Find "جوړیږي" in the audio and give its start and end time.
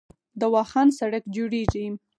1.35-1.85